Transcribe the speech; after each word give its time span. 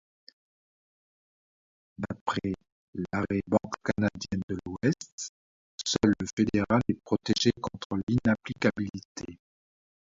D'après 1.99 2.53
l'arrêt 3.11 3.41
Banque 3.45 3.75
canadienne 3.83 4.41
de 4.49 4.57
l’Ouest, 4.65 5.29
seul 5.85 6.15
le 6.19 6.27
fédéral 6.35 6.81
est 6.87 6.99
protégé 7.03 7.51
contre 7.61 8.01
l’inapplicabilité. 8.07 9.37